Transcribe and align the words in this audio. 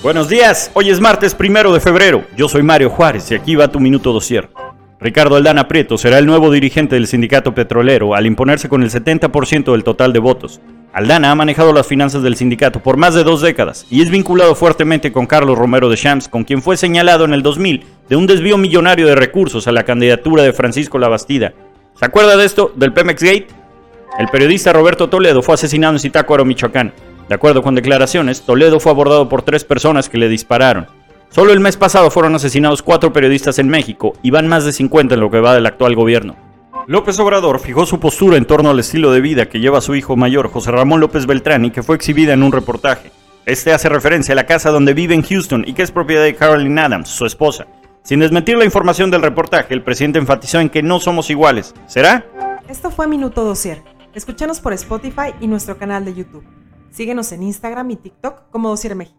Buenos 0.00 0.28
días, 0.28 0.70
hoy 0.74 0.90
es 0.90 1.00
martes 1.00 1.34
primero 1.34 1.72
de 1.72 1.80
febrero. 1.80 2.24
Yo 2.36 2.48
soy 2.48 2.62
Mario 2.62 2.88
Juárez 2.88 3.32
y 3.32 3.34
aquí 3.34 3.56
va 3.56 3.66
tu 3.66 3.80
minuto 3.80 4.12
dosier. 4.12 4.48
Ricardo 5.00 5.34
Aldana 5.34 5.66
Prieto 5.66 5.98
será 5.98 6.18
el 6.18 6.26
nuevo 6.26 6.52
dirigente 6.52 6.94
del 6.94 7.08
sindicato 7.08 7.52
petrolero 7.52 8.14
al 8.14 8.24
imponerse 8.24 8.68
con 8.68 8.84
el 8.84 8.90
70% 8.90 9.72
del 9.72 9.82
total 9.82 10.12
de 10.12 10.20
votos. 10.20 10.60
Aldana 10.92 11.32
ha 11.32 11.34
manejado 11.34 11.72
las 11.72 11.88
finanzas 11.88 12.22
del 12.22 12.36
sindicato 12.36 12.80
por 12.80 12.96
más 12.96 13.14
de 13.14 13.24
dos 13.24 13.40
décadas 13.40 13.86
y 13.90 14.00
es 14.00 14.08
vinculado 14.08 14.54
fuertemente 14.54 15.10
con 15.10 15.26
Carlos 15.26 15.58
Romero 15.58 15.88
de 15.88 15.96
Champs, 15.96 16.28
con 16.28 16.44
quien 16.44 16.62
fue 16.62 16.76
señalado 16.76 17.24
en 17.24 17.34
el 17.34 17.42
2000 17.42 17.84
de 18.08 18.16
un 18.16 18.28
desvío 18.28 18.56
millonario 18.56 19.08
de 19.08 19.16
recursos 19.16 19.66
a 19.66 19.72
la 19.72 19.82
candidatura 19.82 20.44
de 20.44 20.52
Francisco 20.52 21.00
Labastida. 21.00 21.54
¿Se 21.98 22.04
acuerda 22.04 22.36
de 22.36 22.44
esto, 22.44 22.72
del 22.76 22.92
Pemex 22.92 23.20
Gate? 23.20 23.48
El 24.16 24.28
periodista 24.28 24.72
Roberto 24.72 25.08
Toledo 25.08 25.42
fue 25.42 25.54
asesinado 25.54 25.94
en 25.94 25.98
Zitácuaro, 25.98 26.44
Michoacán. 26.44 26.92
De 27.28 27.34
acuerdo 27.34 27.62
con 27.62 27.74
declaraciones, 27.74 28.42
Toledo 28.42 28.80
fue 28.80 28.92
abordado 28.92 29.28
por 29.28 29.42
tres 29.42 29.64
personas 29.64 30.08
que 30.08 30.18
le 30.18 30.28
dispararon. 30.28 30.86
Solo 31.30 31.52
el 31.52 31.60
mes 31.60 31.76
pasado 31.76 32.10
fueron 32.10 32.34
asesinados 32.34 32.82
cuatro 32.82 33.12
periodistas 33.12 33.58
en 33.58 33.68
México 33.68 34.14
y 34.22 34.30
van 34.30 34.48
más 34.48 34.64
de 34.64 34.72
50 34.72 35.14
en 35.14 35.20
lo 35.20 35.30
que 35.30 35.40
va 35.40 35.54
del 35.54 35.66
actual 35.66 35.94
gobierno. 35.94 36.36
López 36.86 37.20
Obrador 37.20 37.60
fijó 37.60 37.84
su 37.84 38.00
postura 38.00 38.38
en 38.38 38.46
torno 38.46 38.70
al 38.70 38.80
estilo 38.80 39.12
de 39.12 39.20
vida 39.20 39.46
que 39.46 39.60
lleva 39.60 39.82
su 39.82 39.94
hijo 39.94 40.16
mayor, 40.16 40.48
José 40.48 40.70
Ramón 40.70 41.00
López 41.00 41.26
Beltrán, 41.26 41.66
y 41.66 41.70
que 41.70 41.82
fue 41.82 41.96
exhibida 41.96 42.32
en 42.32 42.42
un 42.42 42.50
reportaje. 42.50 43.10
Este 43.44 43.74
hace 43.74 43.90
referencia 43.90 44.32
a 44.32 44.36
la 44.36 44.46
casa 44.46 44.70
donde 44.70 44.94
vive 44.94 45.14
en 45.14 45.22
Houston 45.22 45.64
y 45.66 45.74
que 45.74 45.82
es 45.82 45.90
propiedad 45.90 46.22
de 46.22 46.34
Carolyn 46.34 46.78
Adams, 46.78 47.10
su 47.10 47.26
esposa. 47.26 47.66
Sin 48.02 48.20
desmentir 48.20 48.56
la 48.56 48.64
información 48.64 49.10
del 49.10 49.20
reportaje, 49.20 49.74
el 49.74 49.82
presidente 49.82 50.18
enfatizó 50.18 50.60
en 50.60 50.70
que 50.70 50.82
no 50.82 50.98
somos 50.98 51.28
iguales. 51.28 51.74
¿Será? 51.86 52.24
Esto 52.70 52.90
fue 52.90 53.06
Minuto 53.06 53.44
Dosier. 53.44 53.82
Escúchanos 54.14 54.60
por 54.60 54.72
Spotify 54.72 55.34
y 55.42 55.46
nuestro 55.46 55.76
canal 55.76 56.06
de 56.06 56.14
YouTube. 56.14 56.44
Síguenos 56.90 57.32
en 57.32 57.42
Instagram 57.42 57.90
y 57.90 57.96
TikTok 57.96 58.50
como 58.50 58.68
Dosier 58.68 58.94
México. 58.94 59.17